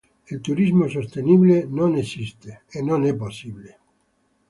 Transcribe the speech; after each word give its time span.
Il 0.31 0.41
turismo 0.41 0.87
sostenibile 0.89 1.67
non 1.67 1.93
esiste. 1.93 2.63